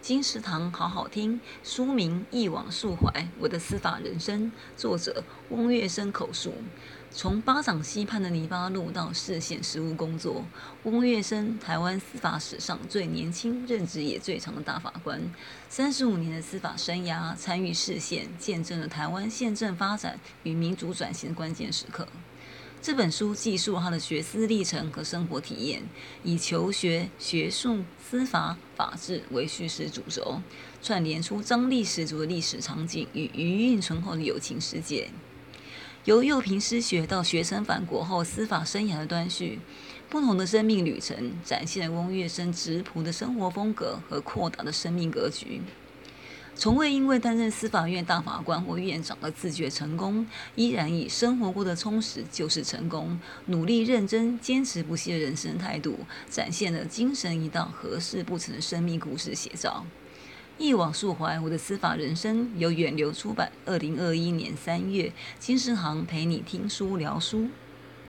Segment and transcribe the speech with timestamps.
[0.00, 6.54] 金石堂好好听，书名《忆往述怀：我的司法人生》，作者翁月生口述。
[7.10, 10.42] 从巴掌溪畔的泥巴路到市县实务工作，
[10.84, 15.20] 翁月生台湾司法史上最年轻、任职也最长的大法官。
[15.68, 22.08] 三十五年的司法生涯，参与市县，见证了台湾宪政发展与民主转型的关键时刻。
[22.82, 25.82] 这本书记述他的学思历程和生活体验，
[26.24, 30.40] 以求学、学术、司法、法治为叙事主轴，
[30.82, 35.10] 串联出张力十足的历史场景与余韵醇厚的友情世界。
[36.06, 39.60] 由幼平失学到学成返国后司法生涯的断续，
[40.08, 45.60] 不同的生命旅程展现了翁月生质朴的生活风格和阔大的生命格局。
[46.54, 59.86] 从未因为担任司法院大法官或院长而自觉成功，依然以生活过得充实就是成功，努力认真、坚持不懈的人生态度，展现了精神一道、合事不成的生命故事写照。
[60.58, 67.48] 一往述怀，我的司法人生由远流出版，二零二一年三月，金石堂陪你听书聊书。